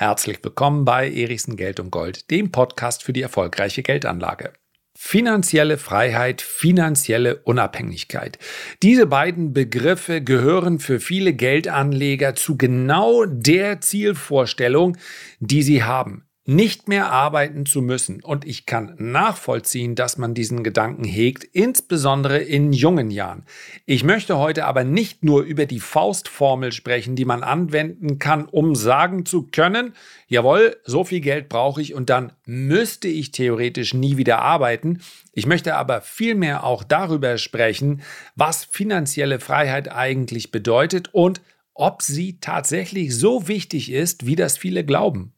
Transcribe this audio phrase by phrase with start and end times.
[0.00, 4.54] Herzlich willkommen bei Erichsen Geld und Gold, dem Podcast für die erfolgreiche Geldanlage.
[4.96, 8.38] Finanzielle Freiheit, finanzielle Unabhängigkeit.
[8.82, 14.96] Diese beiden Begriffe gehören für viele Geldanleger zu genau der Zielvorstellung,
[15.38, 18.24] die sie haben nicht mehr arbeiten zu müssen.
[18.24, 23.44] Und ich kann nachvollziehen, dass man diesen Gedanken hegt, insbesondere in jungen Jahren.
[23.86, 28.74] Ich möchte heute aber nicht nur über die Faustformel sprechen, die man anwenden kann, um
[28.74, 29.94] sagen zu können,
[30.26, 34.98] jawohl, so viel Geld brauche ich und dann müsste ich theoretisch nie wieder arbeiten.
[35.32, 38.02] Ich möchte aber vielmehr auch darüber sprechen,
[38.34, 41.42] was finanzielle Freiheit eigentlich bedeutet und
[41.74, 45.32] ob sie tatsächlich so wichtig ist, wie das viele glauben.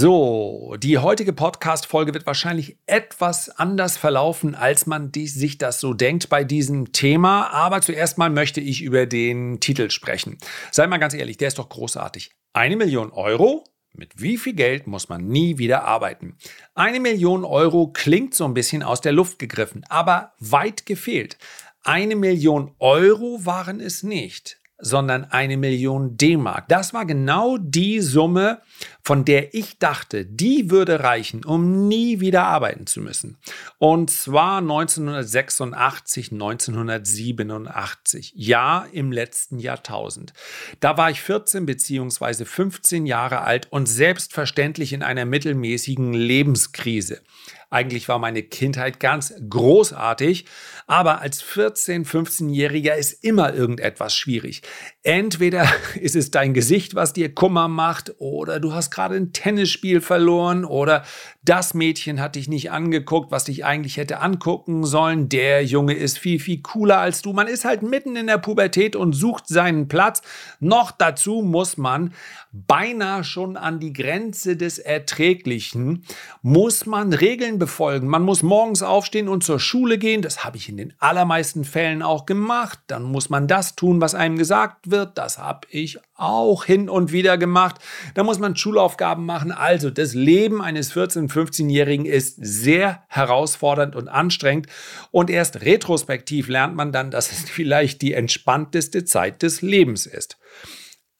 [0.00, 6.28] So, die heutige Podcast-Folge wird wahrscheinlich etwas anders verlaufen, als man sich das so denkt
[6.28, 7.48] bei diesem Thema.
[7.52, 10.38] Aber zuerst mal möchte ich über den Titel sprechen.
[10.70, 12.30] Sei mal ganz ehrlich, der ist doch großartig.
[12.52, 13.64] Eine Million Euro?
[13.92, 16.36] Mit wie viel Geld muss man nie wieder arbeiten?
[16.76, 21.38] Eine Million Euro klingt so ein bisschen aus der Luft gegriffen, aber weit gefehlt.
[21.82, 26.68] Eine Million Euro waren es nicht sondern eine Million D-Mark.
[26.68, 28.60] Das war genau die Summe,
[29.02, 33.38] von der ich dachte, die würde reichen, um nie wieder arbeiten zu müssen.
[33.78, 40.32] Und zwar 1986, 1987, ja im letzten Jahrtausend.
[40.78, 42.44] Da war ich 14 bzw.
[42.44, 47.22] 15 Jahre alt und selbstverständlich in einer mittelmäßigen Lebenskrise.
[47.70, 50.46] Eigentlich war meine Kindheit ganz großartig,
[50.88, 54.62] aber als 14-, 15-Jähriger ist immer irgendetwas schwierig.
[55.02, 55.68] Entweder
[56.00, 60.64] ist es dein Gesicht, was dir Kummer macht, oder du hast gerade ein Tennisspiel verloren,
[60.64, 61.04] oder
[61.44, 65.28] das Mädchen hat dich nicht angeguckt, was dich eigentlich hätte angucken sollen.
[65.28, 67.34] Der Junge ist viel, viel cooler als du.
[67.34, 70.22] Man ist halt mitten in der Pubertät und sucht seinen Platz.
[70.58, 72.14] Noch dazu muss man
[72.50, 76.04] beinahe schon an die Grenze des Erträglichen,
[76.40, 78.08] muss man Regeln befolgen.
[78.08, 80.22] Man muss morgens aufstehen und zur Schule gehen.
[80.22, 82.78] Das habe ich in den allermeisten Fällen auch gemacht.
[82.86, 85.18] Dann muss man das tun, was einem gesagt wird.
[85.18, 87.76] Das habe ich auch hin und wieder gemacht.
[88.14, 89.52] Da muss man Schulaufgaben machen.
[89.52, 94.68] Also das Leben eines 14-, 15-Jährigen ist sehr herausfordernd und anstrengend.
[95.10, 100.38] Und erst retrospektiv lernt man dann, dass es vielleicht die entspannteste Zeit des Lebens ist.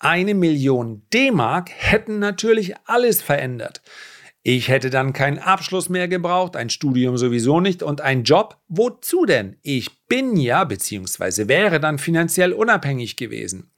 [0.00, 3.82] Eine Million D-Mark hätten natürlich alles verändert.
[4.50, 8.56] Ich hätte dann keinen Abschluss mehr gebraucht, ein Studium sowieso nicht und ein Job.
[8.68, 9.58] Wozu denn?
[9.60, 11.48] Ich bin ja bzw.
[11.48, 13.70] wäre dann finanziell unabhängig gewesen.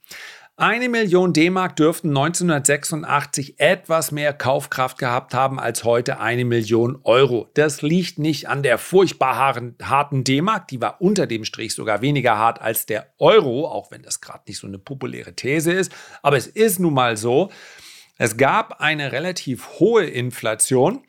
[0.55, 7.49] Eine Million D-Mark dürften 1986 etwas mehr Kaufkraft gehabt haben als heute eine Million Euro.
[7.53, 9.35] Das liegt nicht an der furchtbar
[9.83, 14.03] harten D-Mark, die war unter dem Strich sogar weniger hart als der Euro, auch wenn
[14.03, 15.91] das gerade nicht so eine populäre These ist.
[16.21, 17.51] Aber es ist nun mal so.
[18.23, 21.01] Es gab eine relativ hohe Inflation.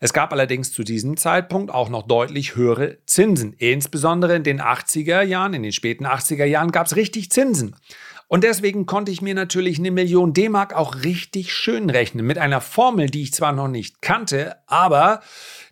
[0.00, 3.52] Es gab allerdings zu diesem Zeitpunkt auch noch deutlich höhere Zinsen.
[3.52, 7.76] Insbesondere in den 80er Jahren, in den späten 80er Jahren gab es richtig Zinsen.
[8.26, 12.26] Und deswegen konnte ich mir natürlich eine Million D-Mark auch richtig schön rechnen.
[12.26, 15.22] Mit einer Formel, die ich zwar noch nicht kannte, aber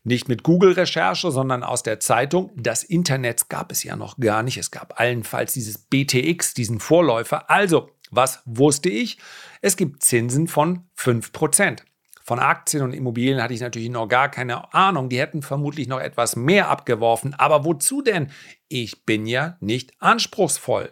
[0.04, 2.52] nicht mit Google-Recherche, sondern aus der Zeitung.
[2.54, 4.56] Das Internet gab es ja noch gar nicht.
[4.56, 7.50] Es gab allenfalls dieses BTX, diesen Vorläufer.
[7.50, 9.18] Also, was wusste ich?
[9.60, 11.82] Es gibt Zinsen von 5%.
[12.22, 15.08] Von Aktien und Immobilien hatte ich natürlich noch gar keine Ahnung.
[15.08, 17.34] Die hätten vermutlich noch etwas mehr abgeworfen.
[17.34, 18.32] Aber wozu denn?
[18.68, 20.90] Ich bin ja nicht anspruchsvoll.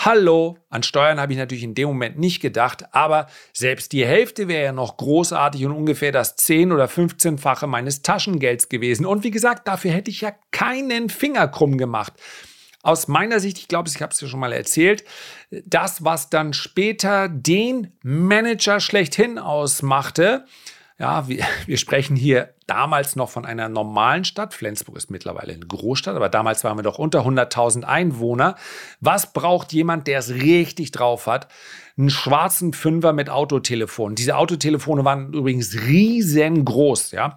[0.00, 4.46] Hallo, an Steuern habe ich natürlich in dem Moment nicht gedacht, aber selbst die Hälfte
[4.46, 9.06] wäre ja noch großartig und ungefähr das 10 oder 15-fache meines Taschengelds gewesen.
[9.06, 12.12] Und wie gesagt, dafür hätte ich ja keinen Finger krumm gemacht
[12.88, 15.04] aus meiner Sicht, ich glaube, ich habe es dir schon mal erzählt,
[15.50, 20.46] das, was dann später den Manager schlechthin ausmachte,
[20.98, 24.54] ja, wir, wir sprechen hier damals noch von einer normalen Stadt.
[24.54, 28.56] Flensburg ist mittlerweile eine Großstadt, aber damals waren wir doch unter 100.000 Einwohner.
[29.00, 31.46] Was braucht jemand, der es richtig drauf hat?
[31.96, 34.14] Einen schwarzen Fünfer mit Autotelefon.
[34.14, 37.36] Diese Autotelefone waren übrigens riesengroß, ja.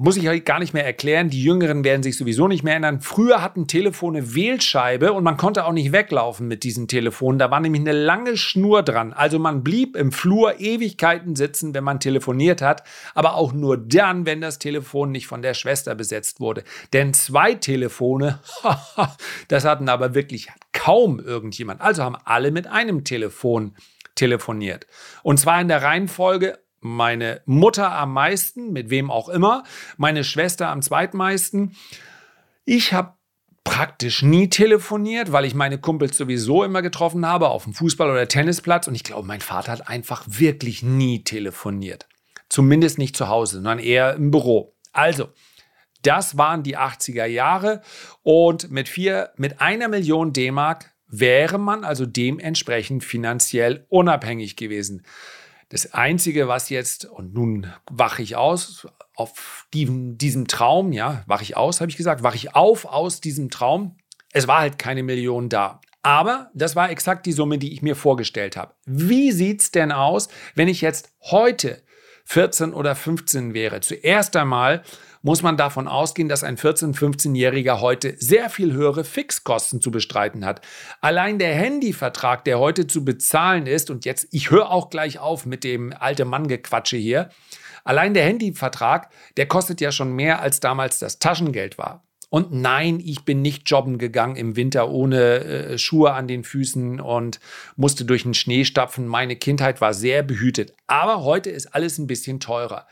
[0.00, 1.28] Muss ich euch gar nicht mehr erklären.
[1.28, 3.00] Die Jüngeren werden sich sowieso nicht mehr ändern.
[3.00, 7.40] Früher hatten Telefone Wählscheibe und man konnte auch nicht weglaufen mit diesen Telefonen.
[7.40, 9.12] Da war nämlich eine lange Schnur dran.
[9.12, 12.84] Also man blieb im Flur Ewigkeiten sitzen, wenn man telefoniert hat,
[13.16, 16.62] aber auch nur dann, wenn das Telefon nicht von der Schwester besetzt wurde.
[16.92, 18.38] Denn zwei Telefone,
[19.48, 21.80] das hatten aber wirklich kaum irgendjemand.
[21.80, 23.74] Also haben alle mit einem Telefon
[24.14, 24.86] telefoniert.
[25.24, 29.64] Und zwar in der Reihenfolge meine Mutter am meisten, mit wem auch immer,
[29.96, 31.76] meine Schwester am zweitmeisten.
[32.64, 33.14] Ich habe
[33.64, 38.26] praktisch nie telefoniert, weil ich meine Kumpels sowieso immer getroffen habe auf dem Fußball- oder
[38.26, 42.08] Tennisplatz und ich glaube, mein Vater hat einfach wirklich nie telefoniert.
[42.48, 44.74] Zumindest nicht zu Hause, sondern eher im Büro.
[44.92, 45.28] Also,
[46.02, 47.82] das waren die 80er Jahre
[48.22, 55.04] und mit vier, mit einer Million D-Mark wäre man also dementsprechend finanziell unabhängig gewesen.
[55.70, 61.42] Das Einzige, was jetzt, und nun wache ich aus, auf diesem, diesem Traum, ja, wache
[61.42, 63.98] ich aus, habe ich gesagt, wache ich auf aus diesem Traum.
[64.32, 65.80] Es war halt keine Million da.
[66.02, 68.74] Aber das war exakt die Summe, die ich mir vorgestellt habe.
[68.86, 71.82] Wie sieht es denn aus, wenn ich jetzt heute
[72.24, 73.80] 14 oder 15 wäre?
[73.80, 74.82] Zuerst einmal
[75.22, 80.44] muss man davon ausgehen, dass ein 14-, 15-Jähriger heute sehr viel höhere Fixkosten zu bestreiten
[80.44, 80.60] hat.
[81.00, 85.46] Allein der Handyvertrag, der heute zu bezahlen ist, und jetzt, ich höre auch gleich auf
[85.46, 87.30] mit dem alte Mann-Gequatsche hier,
[87.84, 92.04] allein der Handyvertrag, der kostet ja schon mehr, als damals das Taschengeld war.
[92.30, 97.00] Und nein, ich bin nicht jobben gegangen im Winter ohne äh, Schuhe an den Füßen
[97.00, 97.40] und
[97.76, 99.06] musste durch den Schnee stapfen.
[99.06, 100.74] Meine Kindheit war sehr behütet.
[100.86, 102.86] Aber heute ist alles ein bisschen teurer.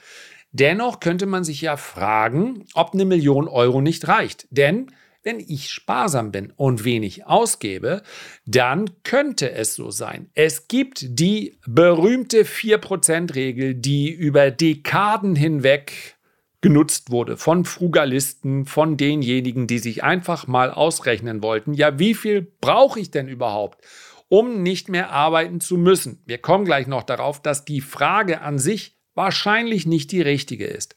[0.58, 4.46] Dennoch könnte man sich ja fragen, ob eine Million Euro nicht reicht.
[4.50, 4.90] Denn
[5.22, 8.02] wenn ich sparsam bin und wenig ausgebe,
[8.46, 10.30] dann könnte es so sein.
[10.34, 16.16] Es gibt die berühmte 4%-Regel, die über Dekaden hinweg
[16.62, 22.42] genutzt wurde von Frugalisten, von denjenigen, die sich einfach mal ausrechnen wollten, ja, wie viel
[22.60, 23.84] brauche ich denn überhaupt,
[24.28, 26.22] um nicht mehr arbeiten zu müssen?
[26.24, 30.96] Wir kommen gleich noch darauf, dass die Frage an sich wahrscheinlich nicht die richtige ist.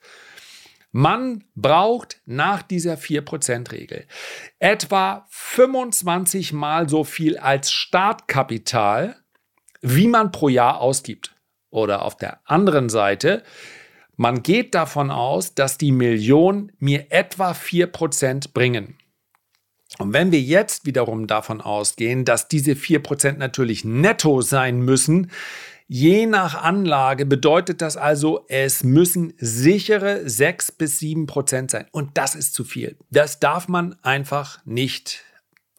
[0.91, 4.05] Man braucht nach dieser 4%-Regel
[4.57, 9.15] etwa 25 mal so viel als Startkapital,
[9.81, 11.35] wie man pro Jahr ausgibt.
[11.69, 13.43] Oder auf der anderen Seite,
[14.15, 18.97] man geht davon aus, dass die Millionen mir etwa 4% bringen.
[19.97, 25.31] Und wenn wir jetzt wiederum davon ausgehen, dass diese 4% natürlich netto sein müssen,
[25.91, 31.87] Je nach Anlage bedeutet das also, es müssen sichere 6 bis 7 Prozent sein.
[31.91, 32.95] Und das ist zu viel.
[33.09, 35.23] Das darf man einfach nicht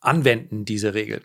[0.01, 1.23] anwenden, diese Regel.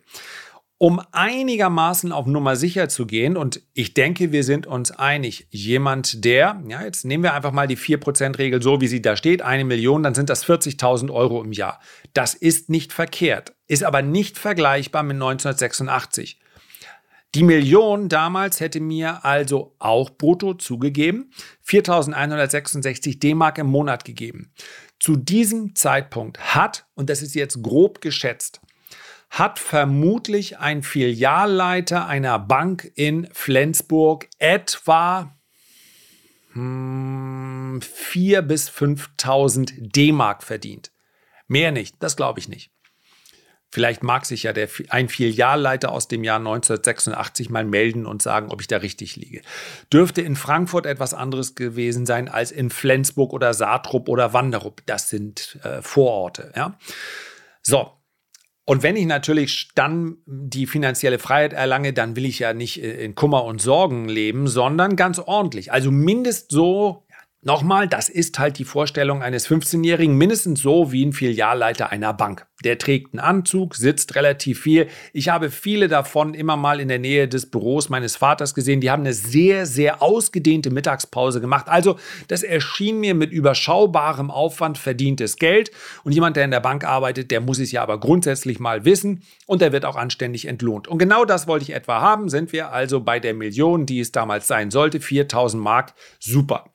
[0.77, 6.23] Um einigermaßen auf Nummer sicher zu gehen, und ich denke, wir sind uns einig, jemand,
[6.23, 9.65] der, ja, jetzt nehmen wir einfach mal die 4%-Regel so, wie sie da steht, eine
[9.65, 11.79] Million, dann sind das 40.000 Euro im Jahr.
[12.13, 16.39] Das ist nicht verkehrt, ist aber nicht vergleichbar mit 1986.
[17.35, 21.31] Die Million damals hätte mir also auch brutto zugegeben
[21.67, 24.53] 4.166 D-Mark im Monat gegeben.
[25.01, 28.61] Zu diesem Zeitpunkt hat, und das ist jetzt grob geschätzt,
[29.29, 35.35] hat vermutlich ein Filialleiter einer Bank in Flensburg etwa
[36.53, 40.93] hm, 4.000 bis 5.000 D-Mark verdient.
[41.49, 42.71] Mehr nicht, das glaube ich nicht.
[43.75, 48.47] Vielleicht mag sich ja der, ein Filialleiter aus dem Jahr 1986 mal melden und sagen,
[48.49, 49.41] ob ich da richtig liege.
[49.91, 54.81] Dürfte in Frankfurt etwas anderes gewesen sein als in Flensburg oder Saartrupp oder Wanderup.
[54.85, 56.53] Das sind äh, Vororte.
[56.55, 56.77] Ja?
[57.63, 57.91] So,
[58.63, 63.03] und wenn ich natürlich dann die finanzielle Freiheit erlange, dann will ich ja nicht äh,
[63.03, 65.73] in Kummer und Sorgen leben, sondern ganz ordentlich.
[65.73, 67.04] Also mindest so
[67.47, 72.47] Nochmal, das ist halt die Vorstellung eines 15-Jährigen, mindestens so wie ein Filialleiter einer Bank.
[72.63, 74.87] Der trägt einen Anzug, sitzt relativ viel.
[75.13, 78.81] Ich habe viele davon immer mal in der Nähe des Büros meines Vaters gesehen.
[78.81, 81.67] Die haben eine sehr, sehr ausgedehnte Mittagspause gemacht.
[81.67, 81.99] Also,
[82.29, 85.69] das erschien mir mit überschaubarem Aufwand verdientes Geld.
[86.03, 89.21] Und jemand, der in der Bank arbeitet, der muss es ja aber grundsätzlich mal wissen
[89.45, 90.87] und der wird auch anständig entlohnt.
[90.87, 92.27] Und genau das wollte ich etwa haben.
[92.27, 95.93] Sind wir also bei der Million, die es damals sein sollte, 4000 Mark.
[96.19, 96.71] Super.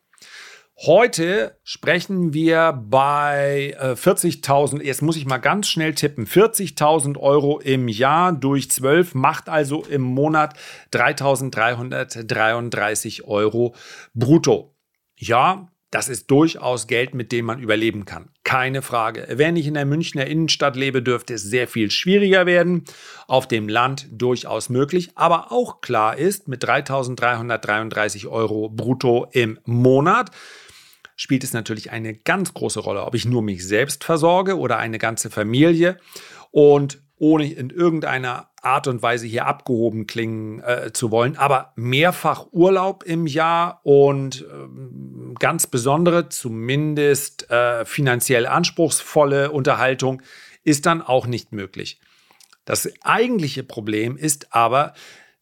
[0.87, 7.61] Heute sprechen wir bei äh, 40.000, jetzt muss ich mal ganz schnell tippen, 40.000 Euro
[7.61, 10.55] im Jahr durch 12 macht also im Monat
[10.95, 13.75] 3.333 Euro
[14.15, 14.75] brutto.
[15.19, 18.31] Ja, das ist durchaus Geld, mit dem man überleben kann.
[18.45, 19.27] Keine Frage.
[19.29, 22.85] Wenn ich in der Münchner Innenstadt lebe, dürfte es sehr viel schwieriger werden.
[23.27, 25.11] Auf dem Land durchaus möglich.
[25.15, 30.31] Aber auch klar ist, mit 3.333 Euro brutto im Monat
[31.21, 34.97] spielt es natürlich eine ganz große Rolle, ob ich nur mich selbst versorge oder eine
[34.97, 35.99] ganze Familie.
[36.51, 42.47] Und ohne in irgendeiner Art und Weise hier abgehoben klingen äh, zu wollen, aber mehrfach
[42.53, 50.23] Urlaub im Jahr und äh, ganz besondere, zumindest äh, finanziell anspruchsvolle Unterhaltung
[50.65, 52.01] ist dann auch nicht möglich.
[52.65, 54.95] Das eigentliche Problem ist aber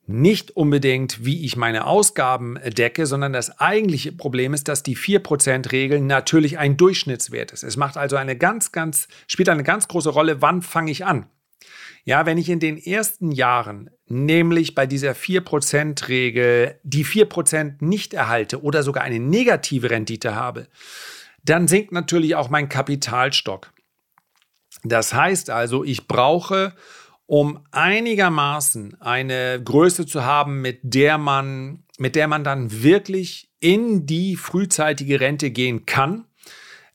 [0.09, 6.00] nicht unbedingt, wie ich meine Ausgaben decke, sondern das eigentliche Problem ist, dass die 4%-Regel
[6.00, 7.62] natürlich ein Durchschnittswert ist.
[7.62, 11.27] Es macht also eine ganz, ganz, spielt eine ganz große Rolle, wann fange ich an.
[12.05, 18.62] Ja, wenn ich in den ersten Jahren, nämlich bei dieser 4%-Regel, die 4% nicht erhalte
[18.62, 20.69] oder sogar eine negative Rendite habe,
[21.45, 23.73] dann sinkt natürlich auch mein Kapitalstock.
[24.85, 26.73] Das heißt also, ich brauche,
[27.28, 34.04] um einigermaßen eine Größe zu haben, mit der man, mit der man dann wirklich in
[34.04, 36.25] die frühzeitige Rente gehen kann,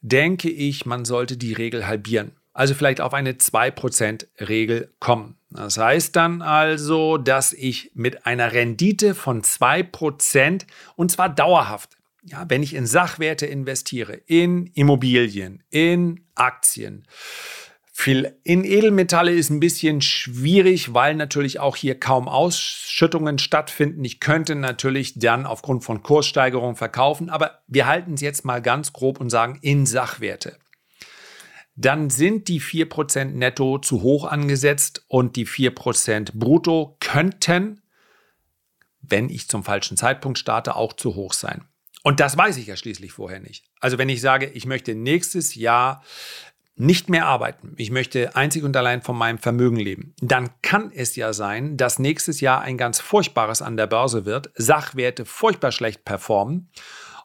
[0.01, 5.35] denke ich, man sollte die Regel halbieren also vielleicht auf eine 2%-Regel kommen.
[5.49, 12.45] Das heißt dann also, dass ich mit einer Rendite von 2% und zwar dauerhaft, ja,
[12.47, 17.05] wenn ich in Sachwerte investiere, in Immobilien, in Aktien,
[18.07, 24.03] in Edelmetalle ist ein bisschen schwierig, weil natürlich auch hier kaum Ausschüttungen stattfinden.
[24.03, 28.93] Ich könnte natürlich dann aufgrund von Kurssteigerungen verkaufen, aber wir halten es jetzt mal ganz
[28.93, 30.57] grob und sagen in Sachwerte
[31.75, 37.81] dann sind die 4% netto zu hoch angesetzt und die 4% brutto könnten,
[39.01, 41.65] wenn ich zum falschen Zeitpunkt starte, auch zu hoch sein.
[42.03, 43.65] Und das weiß ich ja schließlich vorher nicht.
[43.79, 46.03] Also wenn ich sage, ich möchte nächstes Jahr
[46.75, 51.15] nicht mehr arbeiten, ich möchte einzig und allein von meinem Vermögen leben, dann kann es
[51.15, 56.03] ja sein, dass nächstes Jahr ein ganz furchtbares an der Börse wird, Sachwerte furchtbar schlecht
[56.03, 56.69] performen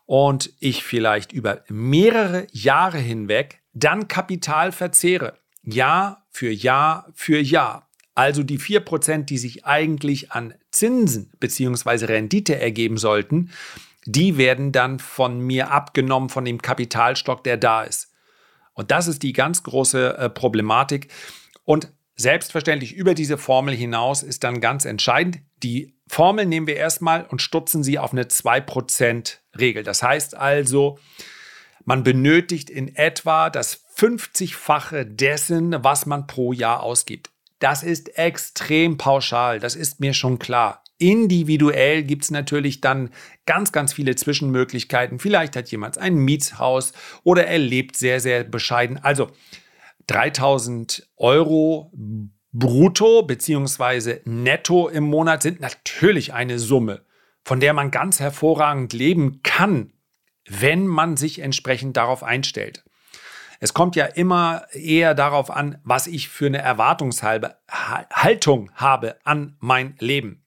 [0.04, 5.38] und ich vielleicht über mehrere Jahre hinweg dann Kapital verzehre.
[5.62, 7.88] Jahr für Jahr für Jahr.
[8.14, 12.06] Also die 4%, die sich eigentlich an Zinsen bzw.
[12.06, 13.50] Rendite ergeben sollten,
[14.06, 18.12] die werden dann von mir abgenommen von dem Kapitalstock, der da ist.
[18.78, 21.08] Und das ist die ganz große äh, Problematik.
[21.64, 27.26] Und selbstverständlich über diese Formel hinaus ist dann ganz entscheidend, die Formel nehmen wir erstmal
[27.26, 29.82] und stutzen sie auf eine 2% Regel.
[29.82, 30.96] Das heißt also,
[31.84, 37.30] man benötigt in etwa das 50-fache dessen, was man pro Jahr ausgibt.
[37.58, 40.84] Das ist extrem pauschal, das ist mir schon klar.
[40.98, 43.10] Individuell gibt es natürlich dann
[43.46, 45.18] ganz, ganz viele Zwischenmöglichkeiten.
[45.18, 46.92] Vielleicht hat jemand ein Mietshaus
[47.24, 48.98] oder er lebt sehr, sehr bescheiden.
[48.98, 49.30] Also
[50.08, 51.92] 3000 Euro
[52.52, 54.20] brutto bzw.
[54.24, 57.02] netto im Monat sind natürlich eine Summe,
[57.44, 59.92] von der man ganz hervorragend leben kann
[60.48, 62.84] wenn man sich entsprechend darauf einstellt.
[63.60, 69.96] Es kommt ja immer eher darauf an, was ich für eine Erwartungshaltung habe an mein
[69.98, 70.44] Leben.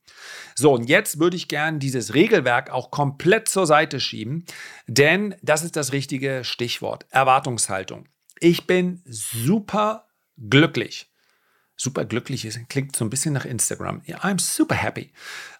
[0.55, 4.45] So, und jetzt würde ich gern dieses Regelwerk auch komplett zur Seite schieben,
[4.87, 8.05] denn das ist das richtige Stichwort, Erwartungshaltung.
[8.39, 11.07] Ich bin super glücklich.
[11.75, 14.01] Super glücklich klingt so ein bisschen nach Instagram.
[14.01, 15.11] I'm super happy.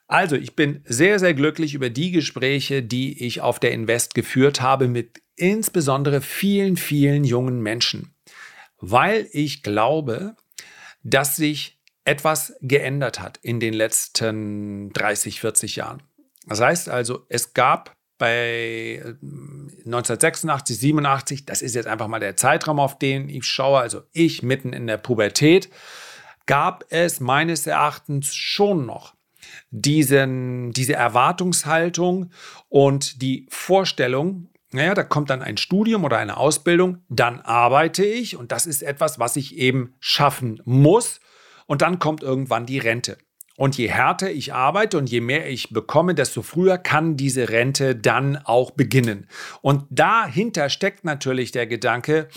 [0.08, 4.62] Also, ich bin sehr, sehr glücklich über die Gespräche, die ich auf der Invest geführt
[4.62, 8.13] habe mit insbesondere vielen, vielen jungen Menschen,
[8.77, 10.36] weil ich glaube,
[11.01, 16.03] dass sich etwas geändert hat in den letzten 30, 40 Jahren.
[16.48, 22.36] Das heißt also, es gab bei 1986, äh, 87, das ist jetzt einfach mal der
[22.36, 25.70] Zeitraum, auf den ich schaue, also ich mitten in der Pubertät,
[26.46, 29.15] gab es meines Erachtens schon noch
[29.72, 32.31] diesen, diese Erwartungshaltung
[32.70, 38.38] und die Vorstellung, naja, da kommt dann ein Studium oder eine Ausbildung, dann arbeite ich
[38.38, 41.22] und das ist etwas, was ich eben schaffen muss
[41.72, 43.18] und dann kommt irgendwann die Rente.
[43.56, 47.96] Und je härter ich arbeite und je mehr ich bekomme, desto früher kann diese Rente
[47.96, 49.30] dann auch beginnen.
[49.62, 52.28] Und dahinter steckt natürlich der Gedanke,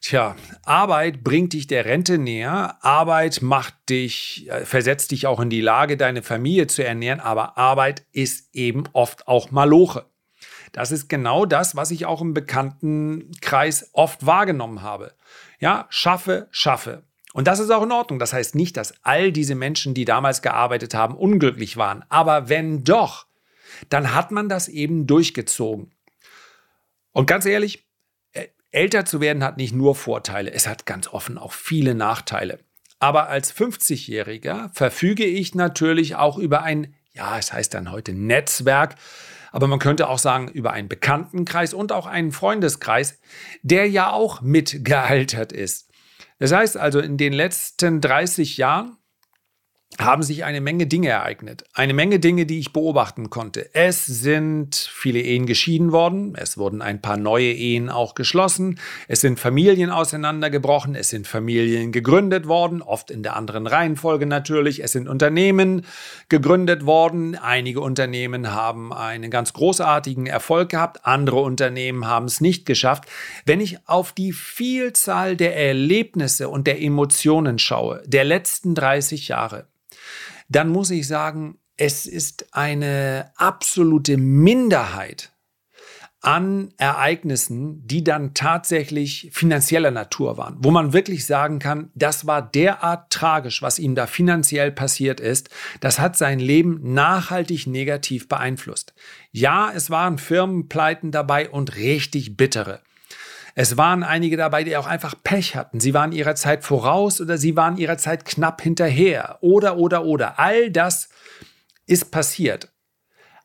[0.00, 5.50] Tja, Arbeit bringt dich der Rente näher, Arbeit macht dich, äh, versetzt dich auch in
[5.50, 10.06] die Lage, deine Familie zu ernähren, aber Arbeit ist eben oft auch Maloche.
[10.70, 15.12] Das ist genau das, was ich auch im Bekanntenkreis oft wahrgenommen habe.
[15.58, 17.02] Ja, schaffe, schaffe.
[17.32, 18.18] Und das ist auch in Ordnung.
[18.18, 22.04] Das heißt nicht, dass all diese Menschen, die damals gearbeitet haben, unglücklich waren.
[22.08, 23.26] Aber wenn doch,
[23.88, 25.92] dann hat man das eben durchgezogen.
[27.12, 27.86] Und ganz ehrlich,
[28.72, 32.60] Älter zu werden hat nicht nur Vorteile, es hat ganz offen auch viele Nachteile.
[33.00, 38.96] Aber als 50-Jähriger verfüge ich natürlich auch über ein, ja, es heißt dann heute Netzwerk
[39.52, 43.18] aber man könnte auch sagen über einen Bekanntenkreis und auch einen Freundeskreis,
[43.62, 45.89] der ja auch mitgealtert ist.
[46.40, 48.96] Das heißt also, in den letzten 30 Jahren
[49.98, 51.64] haben sich eine Menge Dinge ereignet.
[51.74, 53.74] Eine Menge Dinge, die ich beobachten konnte.
[53.74, 56.34] Es sind viele Ehen geschieden worden.
[56.36, 58.78] Es wurden ein paar neue Ehen auch geschlossen.
[59.08, 60.94] Es sind Familien auseinandergebrochen.
[60.94, 62.82] Es sind Familien gegründet worden.
[62.82, 64.82] Oft in der anderen Reihenfolge natürlich.
[64.82, 65.84] Es sind Unternehmen
[66.28, 67.36] gegründet worden.
[67.36, 71.04] Einige Unternehmen haben einen ganz großartigen Erfolg gehabt.
[71.04, 73.04] Andere Unternehmen haben es nicht geschafft.
[73.44, 79.66] Wenn ich auf die Vielzahl der Erlebnisse und der Emotionen schaue, der letzten 30 Jahre,
[80.50, 85.32] dann muss ich sagen, es ist eine absolute Minderheit
[86.20, 92.42] an Ereignissen, die dann tatsächlich finanzieller Natur waren, wo man wirklich sagen kann, das war
[92.42, 95.48] derart tragisch, was ihm da finanziell passiert ist,
[95.80, 98.92] das hat sein Leben nachhaltig negativ beeinflusst.
[99.32, 102.82] Ja, es waren Firmenpleiten dabei und richtig bittere.
[103.54, 105.80] Es waren einige dabei, die auch einfach Pech hatten.
[105.80, 109.38] Sie waren ihrer Zeit voraus oder sie waren ihrer Zeit knapp hinterher.
[109.40, 110.38] Oder, oder, oder.
[110.38, 111.08] All das
[111.86, 112.72] ist passiert.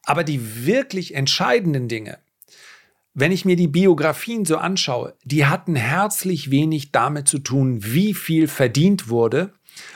[0.03, 2.19] Aber die wirklich entscheidenden Dinge,
[3.13, 8.13] wenn ich mir die Biografien so anschaue, die hatten herzlich wenig damit zu tun, wie
[8.13, 9.53] viel verdient wurde.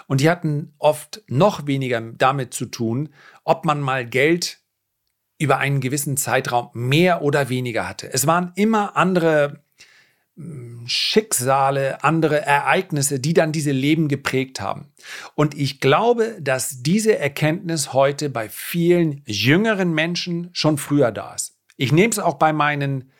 [0.07, 3.09] Und die hatten oft noch weniger damit zu tun,
[3.43, 4.59] ob man mal Geld
[5.37, 8.11] über einen gewissen Zeitraum mehr oder weniger hatte.
[8.11, 9.63] Es waren immer andere
[10.85, 14.91] Schicksale, andere Ereignisse, die dann diese Leben geprägt haben.
[15.35, 21.57] Und ich glaube, dass diese Erkenntnis heute bei vielen jüngeren Menschen schon früher da ist.
[21.77, 23.11] Ich nehme es auch bei meinen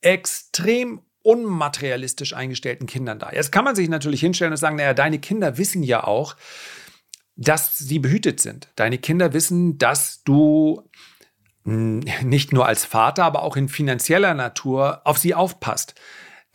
[0.00, 3.30] extrem unmaterialistisch eingestellten Kindern da.
[3.32, 6.36] Jetzt kann man sich natürlich hinstellen und sagen, naja, deine Kinder wissen ja auch,
[7.36, 8.68] dass sie behütet sind.
[8.76, 10.82] Deine Kinder wissen, dass du
[11.64, 15.94] nicht nur als Vater, aber auch in finanzieller Natur auf sie aufpasst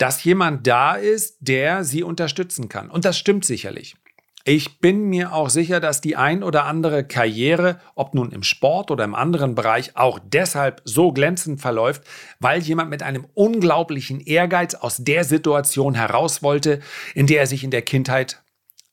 [0.00, 2.90] dass jemand da ist, der sie unterstützen kann.
[2.90, 3.96] Und das stimmt sicherlich.
[4.44, 8.90] Ich bin mir auch sicher, dass die ein oder andere Karriere, ob nun im Sport
[8.90, 12.02] oder im anderen Bereich, auch deshalb so glänzend verläuft,
[12.38, 16.80] weil jemand mit einem unglaublichen Ehrgeiz aus der Situation heraus wollte,
[17.14, 18.42] in der er sich in der Kindheit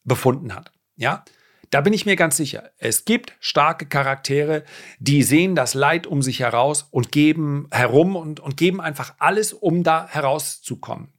[0.03, 0.73] befunden hat.
[0.97, 1.23] Ja?
[1.69, 2.71] Da bin ich mir ganz sicher.
[2.77, 4.63] Es gibt starke Charaktere,
[4.99, 9.51] die sehen das Leid um sich heraus und geben herum und, und geben einfach alles,
[9.53, 11.13] um da herauszukommen.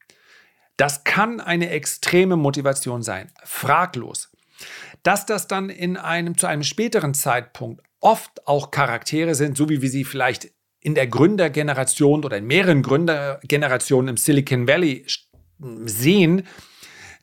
[0.77, 4.33] Das kann eine extreme Motivation sein, fraglos.
[5.03, 9.83] Dass das dann in einem zu einem späteren Zeitpunkt oft auch Charaktere sind, so wie
[9.83, 15.05] wir sie vielleicht in der Gründergeneration oder in mehreren Gründergenerationen im Silicon Valley
[15.85, 16.47] sehen,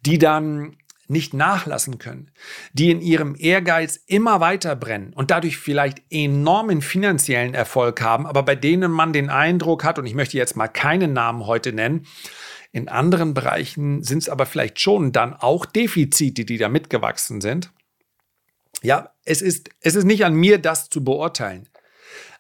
[0.05, 0.75] die dann
[1.07, 2.31] nicht nachlassen können,
[2.73, 8.43] die in ihrem Ehrgeiz immer weiter brennen und dadurch vielleicht enormen finanziellen Erfolg haben, aber
[8.43, 12.05] bei denen man den Eindruck hat, und ich möchte jetzt mal keinen Namen heute nennen,
[12.71, 17.71] in anderen Bereichen sind es aber vielleicht schon dann auch Defizite, die da mitgewachsen sind.
[18.81, 21.69] Ja, es ist, es ist nicht an mir, das zu beurteilen.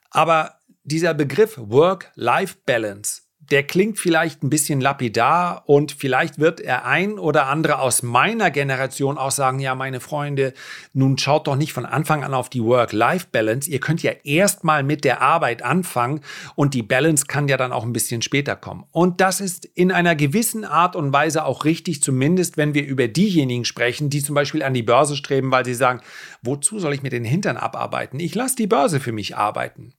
[0.09, 7.19] Aber dieser Begriff Work-Life-Balance, der klingt vielleicht ein bisschen lapidar und vielleicht wird er ein
[7.19, 10.53] oder andere aus meiner Generation auch sagen, ja, meine Freunde,
[10.93, 13.69] nun schaut doch nicht von Anfang an auf die Work-Life-Balance.
[13.69, 16.21] Ihr könnt ja erstmal mit der Arbeit anfangen
[16.55, 18.85] und die Balance kann ja dann auch ein bisschen später kommen.
[18.91, 23.07] Und das ist in einer gewissen Art und Weise auch richtig, zumindest wenn wir über
[23.07, 26.01] diejenigen sprechen, die zum Beispiel an die Börse streben, weil sie sagen,
[26.41, 28.19] wozu soll ich mir den Hintern abarbeiten?
[28.19, 29.93] Ich lasse die Börse für mich arbeiten.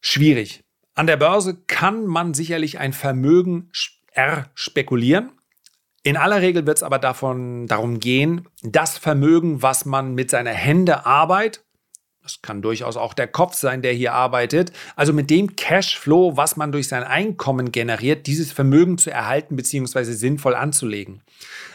[0.00, 0.65] Schwierig.
[0.96, 3.70] An der Börse kann man sicherlich ein Vermögen
[4.12, 5.30] erspekulieren.
[6.02, 10.52] In aller Regel wird es aber davon darum gehen, das Vermögen, was man mit seiner
[10.52, 11.66] Hände arbeitet,
[12.22, 16.56] das kann durchaus auch der Kopf sein, der hier arbeitet, also mit dem Cashflow, was
[16.56, 20.02] man durch sein Einkommen generiert, dieses Vermögen zu erhalten bzw.
[20.04, 21.22] sinnvoll anzulegen.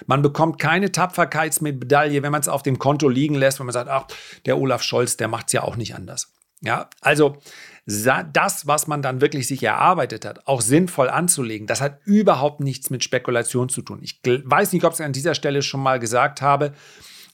[0.07, 3.89] Man bekommt keine Tapferkeitsmedaille, wenn man es auf dem Konto liegen lässt, wenn man sagt,
[3.89, 4.07] ach,
[4.45, 6.33] der Olaf Scholz, der macht es ja auch nicht anders.
[6.61, 7.37] Ja, also
[7.85, 12.89] das, was man dann wirklich sich erarbeitet hat, auch sinnvoll anzulegen, das hat überhaupt nichts
[12.89, 13.99] mit Spekulation zu tun.
[14.01, 16.73] Ich weiß nicht, ob ich es an dieser Stelle schon mal gesagt habe.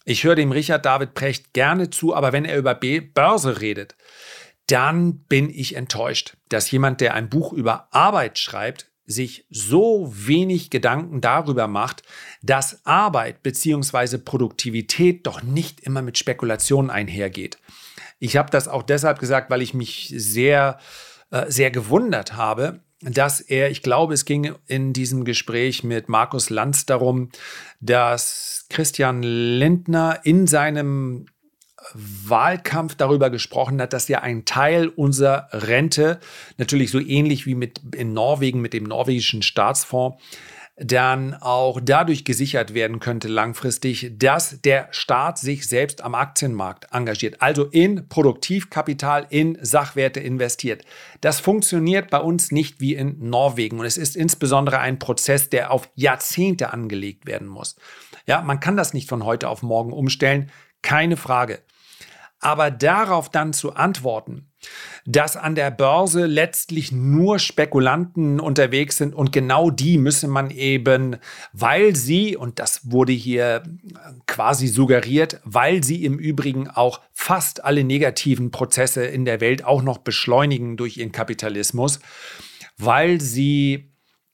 [0.06, 3.96] Ich höre dem Richard David Precht gerne zu, aber wenn er über Börse redet,
[4.68, 10.70] dann bin ich enttäuscht, dass jemand, der ein Buch über Arbeit schreibt, sich so wenig
[10.70, 12.04] Gedanken darüber macht,
[12.42, 14.18] dass Arbeit bzw.
[14.18, 17.58] Produktivität doch nicht immer mit Spekulationen einhergeht.
[18.20, 20.80] Ich habe das auch deshalb gesagt, weil ich mich sehr,
[21.32, 26.50] äh, sehr gewundert habe, dass er, ich glaube, es ging in diesem Gespräch mit Markus
[26.50, 27.30] Lanz darum,
[27.80, 31.28] dass Christian Lindner in seinem
[31.94, 36.20] Wahlkampf darüber gesprochen hat, dass ja ein Teil unserer Rente,
[36.58, 40.22] natürlich so ähnlich wie mit in Norwegen mit dem norwegischen Staatsfonds,
[40.78, 47.42] dann auch dadurch gesichert werden könnte langfristig, dass der Staat sich selbst am Aktienmarkt engagiert,
[47.42, 50.86] also in Produktivkapital, in Sachwerte investiert.
[51.22, 55.72] Das funktioniert bei uns nicht wie in Norwegen und es ist insbesondere ein Prozess, der
[55.72, 57.76] auf Jahrzehnte angelegt werden muss.
[58.28, 60.52] Ja, man kann das nicht von heute auf morgen umstellen,
[60.84, 61.60] keine Frage.
[62.40, 64.47] Aber darauf dann zu antworten,
[65.06, 71.18] dass an der Börse letztlich nur Spekulanten unterwegs sind und genau die müsse man eben,
[71.54, 73.64] weil sie, und das wurde hier
[74.26, 79.82] quasi suggeriert, weil sie im Übrigen auch fast alle negativen Prozesse in der Welt auch
[79.82, 82.00] noch beschleunigen durch ihren Kapitalismus,
[82.78, 83.92] weil sie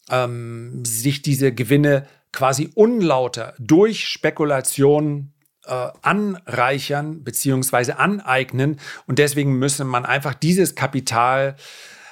[0.10, 5.33] ähm, sich diese Gewinne quasi unlauter durch Spekulationen
[5.66, 7.94] äh, anreichern bzw.
[7.94, 8.80] aneignen.
[9.08, 11.56] Und deswegen müsse man einfach dieses Kapital,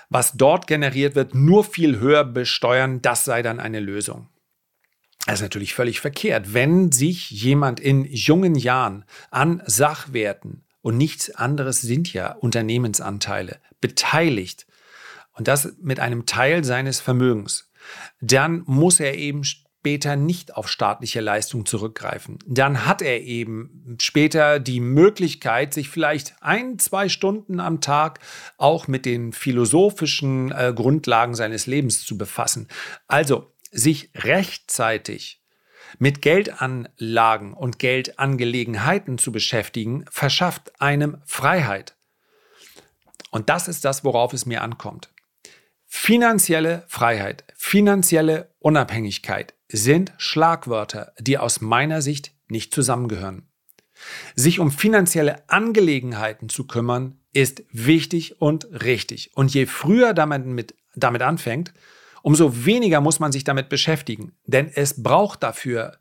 [0.10, 3.02] was dort generiert wird, nur viel höher besteuern.
[3.02, 4.28] Das sei dann eine Lösung.
[5.26, 6.54] Das ist natürlich völlig verkehrt.
[6.54, 14.66] Wenn sich jemand in jungen Jahren an Sachwerten und nichts anderes sind ja Unternehmensanteile beteiligt
[15.34, 17.70] und das mit einem Teil seines Vermögens,
[18.20, 19.44] dann muss er eben
[19.82, 22.38] später nicht auf staatliche Leistung zurückgreifen.
[22.46, 28.20] Dann hat er eben später die Möglichkeit, sich vielleicht ein, zwei Stunden am Tag
[28.58, 32.68] auch mit den philosophischen äh, Grundlagen seines Lebens zu befassen.
[33.08, 35.42] Also sich rechtzeitig
[35.98, 41.96] mit Geldanlagen und Geldangelegenheiten zu beschäftigen, verschafft einem Freiheit.
[43.32, 45.10] Und das ist das, worauf es mir ankommt.
[45.88, 53.48] Finanzielle Freiheit, finanzielle Unabhängigkeit sind Schlagwörter, die aus meiner Sicht nicht zusammengehören.
[54.36, 59.32] Sich um finanzielle Angelegenheiten zu kümmern, ist wichtig und richtig.
[59.36, 61.74] Und je früher damit, mit, damit anfängt,
[62.22, 64.34] umso weniger muss man sich damit beschäftigen.
[64.46, 65.98] Denn es braucht dafür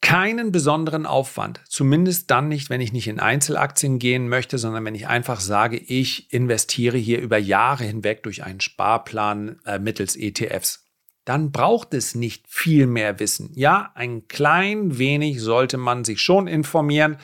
[0.00, 1.60] keinen besonderen Aufwand.
[1.68, 5.76] Zumindest dann nicht, wenn ich nicht in Einzelaktien gehen möchte, sondern wenn ich einfach sage,
[5.76, 10.87] ich investiere hier über Jahre hinweg durch einen Sparplan äh, mittels ETFs.
[11.28, 13.50] Dann braucht es nicht viel mehr Wissen.
[13.54, 17.18] Ja, ein klein wenig sollte man sich schon informieren.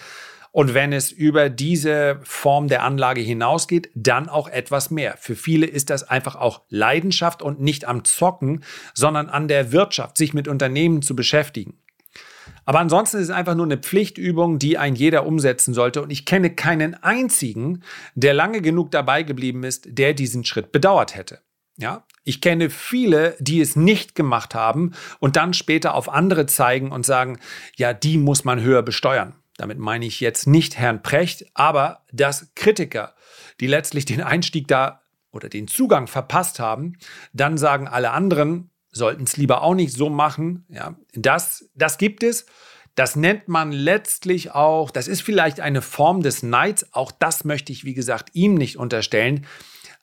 [0.52, 5.16] Und wenn es über diese Form der Anlage hinausgeht, dann auch etwas mehr.
[5.18, 8.62] Für viele ist das einfach auch Leidenschaft und nicht am Zocken,
[8.92, 11.78] sondern an der Wirtschaft, sich mit Unternehmen zu beschäftigen.
[12.66, 16.02] Aber ansonsten ist es einfach nur eine Pflichtübung, die ein jeder umsetzen sollte.
[16.02, 17.82] Und ich kenne keinen einzigen,
[18.14, 21.40] der lange genug dabei geblieben ist, der diesen Schritt bedauert hätte.
[21.76, 26.92] Ja, ich kenne viele, die es nicht gemacht haben und dann später auf andere zeigen
[26.92, 27.40] und sagen,
[27.76, 29.34] ja, die muss man höher besteuern.
[29.56, 33.14] Damit meine ich jetzt nicht Herrn Precht, aber dass Kritiker,
[33.60, 36.96] die letztlich den Einstieg da oder den Zugang verpasst haben,
[37.32, 40.64] dann sagen alle anderen, sollten es lieber auch nicht so machen.
[40.68, 42.46] Ja, das, das gibt es.
[42.94, 46.92] Das nennt man letztlich auch, das ist vielleicht eine Form des Neids.
[46.92, 49.46] Auch das möchte ich, wie gesagt, ihm nicht unterstellen.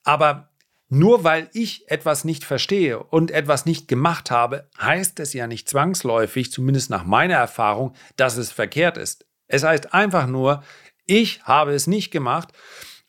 [0.04, 0.51] Aber
[0.94, 5.70] nur weil ich etwas nicht verstehe und etwas nicht gemacht habe, heißt es ja nicht
[5.70, 9.26] zwangsläufig, zumindest nach meiner Erfahrung, dass es verkehrt ist.
[9.48, 10.64] Es heißt einfach nur,
[11.06, 12.50] ich habe es nicht gemacht.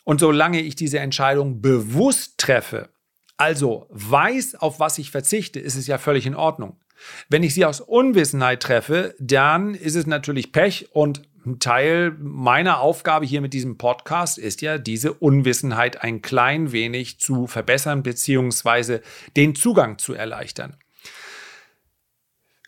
[0.05, 2.87] Und solange ich diese Entscheidung bewusst treffe,
[3.35, 6.79] also weiß, auf was ich verzichte, ist es ja völlig in Ordnung.
[7.27, 12.79] Wenn ich sie aus Unwissenheit treffe, dann ist es natürlich Pech und ein Teil meiner
[12.79, 19.01] Aufgabe hier mit diesem Podcast ist ja, diese Unwissenheit ein klein wenig zu verbessern beziehungsweise
[19.35, 20.77] den Zugang zu erleichtern.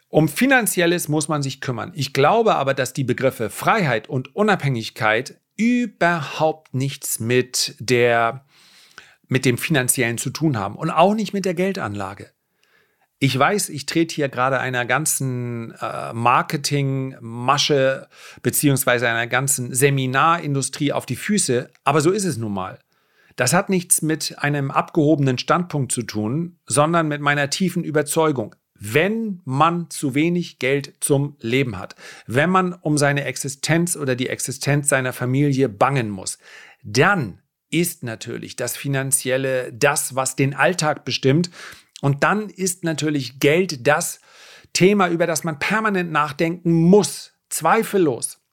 [0.09, 1.91] Um finanzielles muss man sich kümmern.
[1.95, 8.45] Ich glaube aber, dass die Begriffe Freiheit und Unabhängigkeit überhaupt nichts mit der
[9.27, 12.34] mit dem finanziellen zu tun haben und auch nicht mit der Geldanlage.
[13.25, 18.07] Ich weiß, ich trete hier gerade einer ganzen äh, Marketing-Masche
[18.43, 22.77] beziehungsweise einer ganzen Seminarindustrie auf die Füße, aber so ist es nun mal.
[23.35, 28.53] Das hat nichts mit einem abgehobenen Standpunkt zu tun, sondern mit meiner tiefen Überzeugung.
[28.75, 31.95] Wenn man zu wenig Geld zum Leben hat,
[32.27, 36.38] wenn man um seine Existenz oder die Existenz seiner Familie bangen muss,
[36.83, 41.49] dann ist natürlich das Finanzielle das, was den Alltag bestimmt.
[42.05, 44.19] Und dann ist natürlich Geld das
[44.73, 47.33] Thema, über das man permanent nachdenken muss.
[47.49, 48.43] Zweifellos.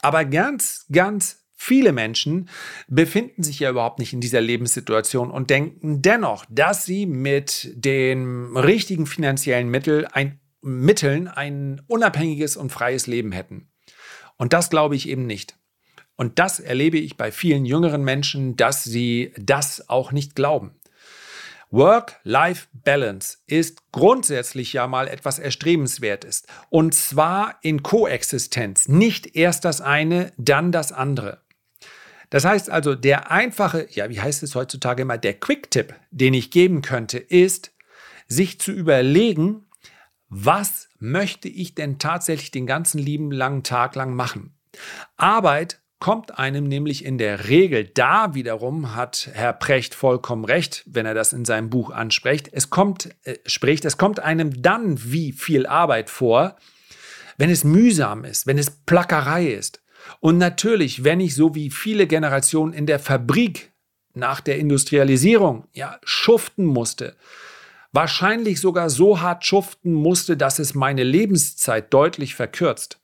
[0.00, 2.50] Aber ganz, ganz viele Menschen
[2.86, 8.54] befinden sich ja überhaupt nicht in dieser Lebenssituation und denken dennoch, dass sie mit den
[8.54, 13.70] richtigen finanziellen Mittel ein, Mitteln ein unabhängiges und freies Leben hätten.
[14.36, 15.56] Und das glaube ich eben nicht.
[16.16, 20.72] Und das erlebe ich bei vielen jüngeren Menschen, dass sie das auch nicht glauben.
[21.70, 26.44] Work-Life-Balance ist grundsätzlich ja mal etwas Erstrebenswertes.
[26.70, 28.88] Und zwar in Koexistenz.
[28.88, 31.42] Nicht erst das eine, dann das andere.
[32.30, 36.50] Das heißt also, der einfache, ja, wie heißt es heutzutage immer, der Quick-Tipp, den ich
[36.50, 37.72] geben könnte, ist,
[38.26, 39.66] sich zu überlegen,
[40.28, 44.54] was möchte ich denn tatsächlich den ganzen lieben langen Tag lang machen?
[45.16, 51.06] Arbeit kommt einem nämlich in der Regel, da wiederum hat Herr Precht vollkommen recht, wenn
[51.06, 55.32] er das in seinem Buch anspricht, es kommt, äh, spricht, es kommt einem dann wie
[55.32, 56.56] viel Arbeit vor,
[57.36, 59.82] wenn es mühsam ist, wenn es Plackerei ist.
[60.20, 63.72] Und natürlich, wenn ich so wie viele Generationen in der Fabrik
[64.14, 67.16] nach der Industrialisierung ja schuften musste,
[67.92, 73.00] wahrscheinlich sogar so hart schuften musste, dass es meine Lebenszeit deutlich verkürzt,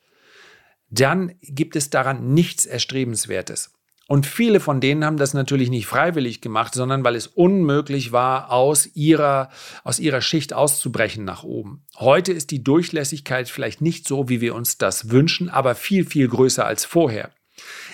[1.00, 3.72] dann gibt es daran nichts Erstrebenswertes.
[4.06, 8.50] Und viele von denen haben das natürlich nicht freiwillig gemacht, sondern weil es unmöglich war,
[8.52, 9.48] aus ihrer,
[9.82, 11.84] aus ihrer Schicht auszubrechen nach oben.
[11.96, 16.28] Heute ist die Durchlässigkeit vielleicht nicht so, wie wir uns das wünschen, aber viel, viel
[16.28, 17.30] größer als vorher.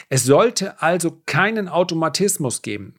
[0.08, 2.96] Es sollte also keinen Automatismus geben.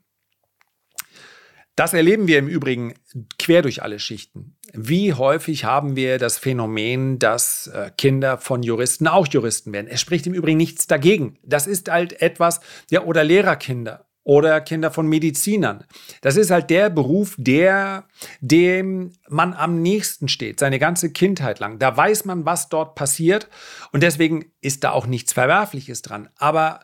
[1.76, 2.94] Das erleben wir im Übrigen
[3.40, 4.58] quer durch alle Schichten.
[4.74, 9.88] Wie häufig haben wir das Phänomen, dass äh, Kinder von Juristen auch Juristen werden?
[9.88, 11.40] Es spricht im Übrigen nichts dagegen.
[11.44, 15.84] Das ist halt etwas, ja, oder Lehrerkinder oder Kinder von Medizinern.
[16.22, 18.06] Das ist halt der Beruf, der
[18.40, 21.80] dem man am nächsten steht, seine ganze Kindheit lang.
[21.80, 23.50] Da weiß man, was dort passiert
[23.92, 26.30] und deswegen ist da auch nichts Verwerfliches dran.
[26.38, 26.82] Aber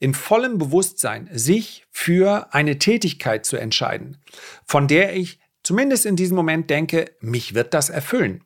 [0.00, 4.16] in vollem Bewusstsein sich für eine Tätigkeit zu entscheiden,
[4.64, 8.42] von der ich zumindest in diesem Moment denke, mich wird das erfüllen.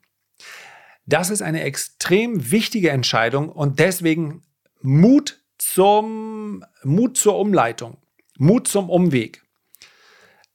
[1.06, 4.42] Das ist eine extrem wichtige Entscheidung und deswegen
[4.82, 7.98] Mut zum Mut zur Umleitung,
[8.36, 9.42] Mut zum Umweg.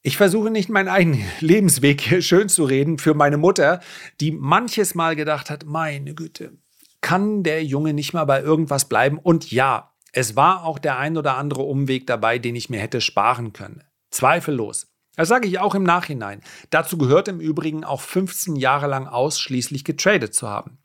[0.02, 3.80] Ich versuche nicht meinen eigenen Lebensweg hier schön zu reden für meine Mutter,
[4.20, 6.52] die manches Mal gedacht hat, meine Güte,
[7.00, 9.18] kann der Junge nicht mal bei irgendwas bleiben?
[9.18, 13.00] Und ja, es war auch der ein oder andere Umweg dabei, den ich mir hätte
[13.00, 13.84] sparen können.
[14.10, 14.88] Zweifellos.
[15.16, 16.40] Das sage ich auch im Nachhinein.
[16.70, 20.78] Dazu gehört im Übrigen auch 15 Jahre lang ausschließlich getradet zu haben.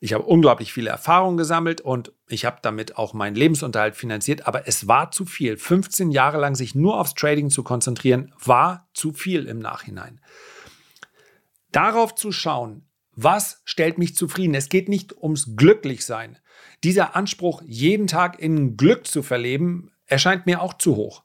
[0.00, 4.68] Ich habe unglaublich viele Erfahrungen gesammelt und ich habe damit auch meinen Lebensunterhalt finanziert, aber
[4.68, 5.56] es war zu viel.
[5.56, 10.20] 15 Jahre lang sich nur aufs Trading zu konzentrieren, war zu viel im Nachhinein.
[11.72, 14.54] Darauf zu schauen, was stellt mich zufrieden?
[14.54, 16.38] Es geht nicht ums Glücklichsein.
[16.84, 21.24] Dieser Anspruch, jeden Tag in Glück zu verleben, erscheint mir auch zu hoch.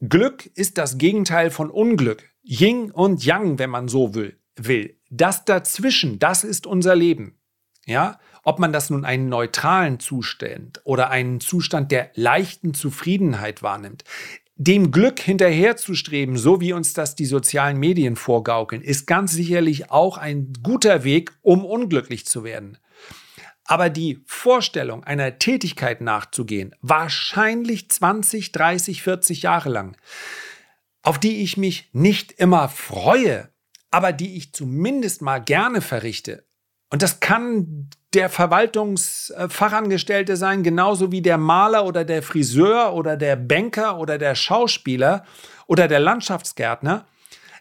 [0.00, 2.30] Glück ist das Gegenteil von Unglück.
[2.42, 4.38] Yin und Yang, wenn man so will.
[4.56, 4.98] will.
[5.10, 7.38] Das dazwischen, das ist unser Leben.
[7.86, 14.04] Ja, ob man das nun einen neutralen Zustand oder einen Zustand der leichten Zufriedenheit wahrnimmt.
[14.56, 20.16] Dem Glück hinterherzustreben, so wie uns das die sozialen Medien vorgaukeln, ist ganz sicherlich auch
[20.16, 22.78] ein guter Weg, um unglücklich zu werden.
[23.64, 29.96] Aber die Vorstellung, einer Tätigkeit nachzugehen, wahrscheinlich 20, 30, 40 Jahre lang,
[31.02, 33.50] auf die ich mich nicht immer freue,
[33.90, 36.46] aber die ich zumindest mal gerne verrichte.
[36.94, 43.34] Und das kann der Verwaltungsfachangestellte sein, genauso wie der Maler oder der Friseur oder der
[43.34, 45.24] Banker oder der Schauspieler
[45.66, 47.04] oder der Landschaftsgärtner.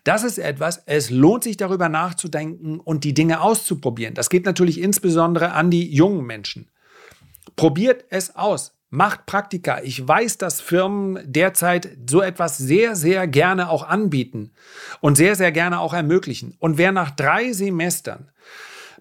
[0.04, 4.14] Das ist etwas, es lohnt sich darüber nachzudenken und die Dinge auszuprobieren.
[4.14, 6.70] Das geht natürlich insbesondere an die jungen Menschen.
[7.56, 8.78] Probiert es aus.
[8.92, 9.82] Macht Praktika.
[9.82, 14.52] Ich weiß, dass Firmen derzeit so etwas sehr, sehr gerne auch anbieten
[15.02, 16.56] und sehr, sehr gerne auch ermöglichen.
[16.60, 18.30] Und wer nach drei Semestern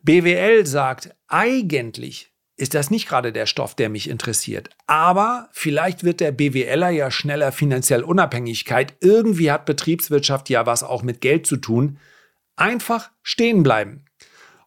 [0.03, 4.71] BWL sagt, eigentlich ist das nicht gerade der Stoff, der mich interessiert.
[4.87, 8.95] Aber vielleicht wird der BWLer ja schneller finanziell Unabhängigkeit.
[9.01, 11.99] Irgendwie hat Betriebswirtschaft ja was auch mit Geld zu tun.
[12.57, 14.05] Einfach stehen bleiben.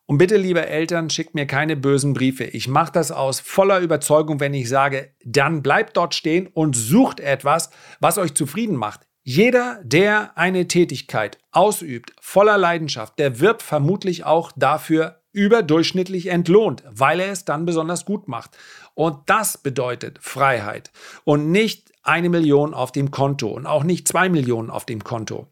[0.07, 2.43] Und bitte, liebe Eltern, schickt mir keine bösen Briefe.
[2.43, 7.19] Ich mache das aus voller Überzeugung, wenn ich sage, dann bleibt dort stehen und sucht
[7.19, 9.07] etwas, was euch zufrieden macht.
[9.23, 17.19] Jeder, der eine Tätigkeit ausübt, voller Leidenschaft, der wird vermutlich auch dafür überdurchschnittlich entlohnt, weil
[17.19, 18.57] er es dann besonders gut macht.
[18.93, 20.91] Und das bedeutet Freiheit
[21.25, 25.47] und nicht eine Million auf dem Konto und auch nicht zwei Millionen auf dem Konto.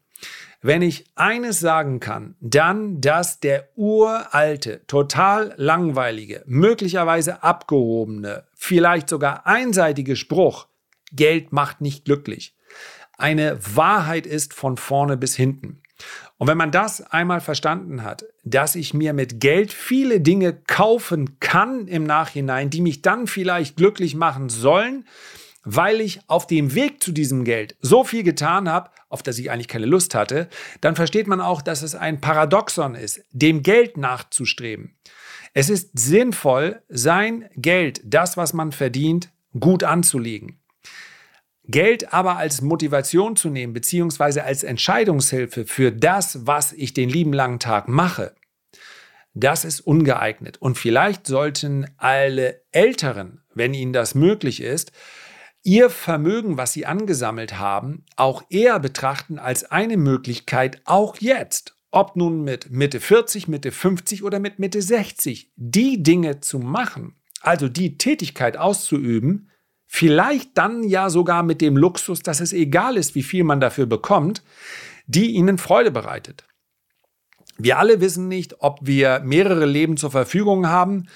[0.62, 9.46] Wenn ich eines sagen kann, dann, dass der uralte, total langweilige, möglicherweise abgehobene, vielleicht sogar
[9.46, 10.68] einseitige Spruch,
[11.12, 12.56] Geld macht nicht glücklich,
[13.18, 15.82] eine Wahrheit ist von vorne bis hinten.
[16.36, 21.38] Und wenn man das einmal verstanden hat, dass ich mir mit Geld viele Dinge kaufen
[21.40, 25.06] kann im Nachhinein, die mich dann vielleicht glücklich machen sollen,
[25.64, 29.50] weil ich auf dem Weg zu diesem Geld so viel getan habe, auf das ich
[29.50, 30.48] eigentlich keine Lust hatte,
[30.80, 34.96] dann versteht man auch, dass es ein Paradoxon ist, dem Geld nachzustreben.
[35.54, 40.60] Es ist sinnvoll, sein Geld, das, was man verdient, gut anzulegen.
[41.66, 47.32] Geld aber als Motivation zu nehmen, beziehungsweise als Entscheidungshilfe für das, was ich den lieben
[47.32, 48.34] langen Tag mache,
[49.34, 50.58] das ist ungeeignet.
[50.58, 54.92] Und vielleicht sollten alle Älteren, wenn ihnen das möglich ist,
[55.62, 62.16] ihr Vermögen, was sie angesammelt haben, auch eher betrachten als eine Möglichkeit, auch jetzt, ob
[62.16, 67.68] nun mit Mitte 40, Mitte 50 oder mit Mitte 60, die Dinge zu machen, also
[67.68, 69.50] die Tätigkeit auszuüben,
[69.94, 73.86] vielleicht dann ja sogar mit dem Luxus, dass es egal ist, wie viel man dafür
[73.86, 74.42] bekommt,
[75.06, 76.44] die ihnen Freude bereitet.
[77.58, 81.06] Wir alle wissen nicht, ob wir mehrere Leben zur Verfügung haben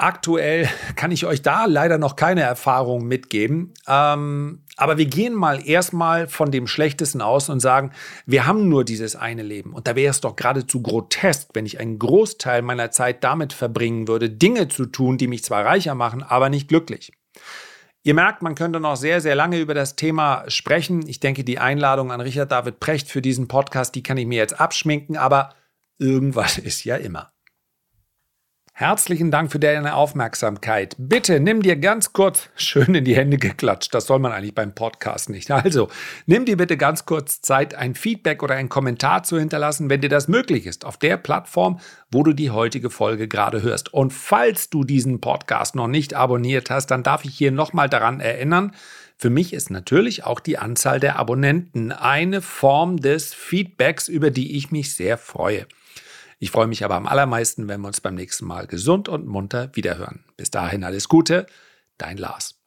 [0.00, 3.74] Aktuell kann ich euch da leider noch keine Erfahrung mitgeben.
[3.86, 7.92] Ähm, aber wir gehen mal erstmal von dem Schlechtesten aus und sagen,
[8.24, 9.74] wir haben nur dieses eine Leben.
[9.74, 14.08] Und da wäre es doch geradezu grotesk, wenn ich einen Großteil meiner Zeit damit verbringen
[14.08, 17.12] würde, Dinge zu tun, die mich zwar reicher machen, aber nicht glücklich.
[18.02, 21.06] Ihr merkt, man könnte noch sehr, sehr lange über das Thema sprechen.
[21.06, 24.38] Ich denke, die Einladung an Richard David Precht für diesen Podcast, die kann ich mir
[24.38, 25.54] jetzt abschminken, aber
[25.98, 27.30] irgendwas ist ja immer.
[28.80, 30.96] Herzlichen Dank für deine Aufmerksamkeit.
[30.96, 33.92] Bitte nimm dir ganz kurz schön in die Hände geklatscht.
[33.94, 35.50] Das soll man eigentlich beim Podcast nicht.
[35.50, 35.90] Also,
[36.24, 40.08] nimm dir bitte ganz kurz Zeit, ein Feedback oder einen Kommentar zu hinterlassen, wenn dir
[40.08, 41.78] das möglich ist, auf der Plattform,
[42.10, 43.92] wo du die heutige Folge gerade hörst.
[43.92, 48.20] Und falls du diesen Podcast noch nicht abonniert hast, dann darf ich hier nochmal daran
[48.20, 48.72] erinnern,
[49.18, 54.56] für mich ist natürlich auch die Anzahl der Abonnenten eine Form des Feedbacks, über die
[54.56, 55.66] ich mich sehr freue.
[56.42, 59.70] Ich freue mich aber am allermeisten, wenn wir uns beim nächsten Mal gesund und munter
[59.74, 60.24] wiederhören.
[60.38, 61.46] Bis dahin alles Gute,
[61.98, 62.58] dein Lars.